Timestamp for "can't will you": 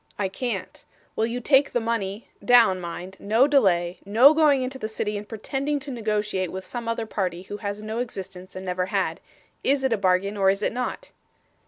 0.29-1.39